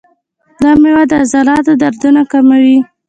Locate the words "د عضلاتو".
1.09-1.73